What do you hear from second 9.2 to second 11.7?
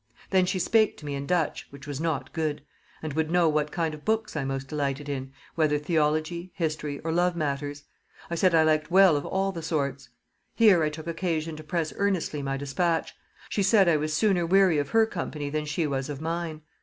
all the sorts. Here I took occasion to